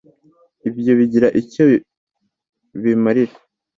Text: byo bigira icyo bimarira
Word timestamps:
byo 0.77 0.91
bigira 0.99 1.27
icyo 1.41 1.63
bimarira 2.81 3.35